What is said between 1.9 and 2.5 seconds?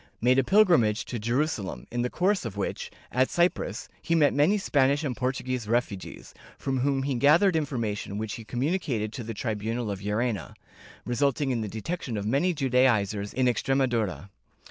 in the course